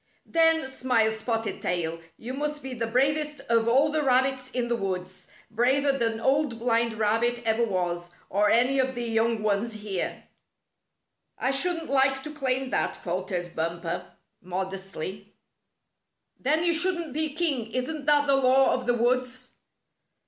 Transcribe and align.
"Then," 0.25 0.67
smiled 0.67 1.13
Spotted 1.13 1.61
Tail," 1.61 1.99
you 2.27 2.33
must 2.33 2.63
be 2.63 2.73
the 2.73 2.87
bravest 2.87 3.39
of 3.41 3.67
all 3.67 3.91
the 3.91 4.01
rabbits 4.01 4.49
in 4.49 4.67
the 4.67 4.75
woods— 4.75 5.27
braver 5.51 5.91
than 5.91 6.19
Old 6.19 6.57
Blind 6.57 6.93
Rabbit 6.93 7.43
ever 7.45 7.63
was, 7.63 8.09
or 8.27 8.49
any 8.49 8.79
of 8.79 8.95
the 8.95 9.03
young 9.03 9.43
ones 9.43 9.73
here."" 9.73 10.23
I 11.37 11.51
shouldn't 11.51 11.91
like 11.91 12.23
to 12.23 12.33
claim 12.33 12.71
that," 12.71 12.95
faltered 12.95 13.55
Bumper, 13.55 14.07
modestly." 14.41 15.35
Then 16.41 16.63
you 16.63 16.73
shouldn't 16.73 17.13
be 17.13 17.35
king. 17.35 17.71
Isn't 17.71 18.07
that 18.07 18.25
the 18.25 18.37
law 18.37 18.73
of 18.73 18.87
the 18.87 18.95
woods? 18.95 19.49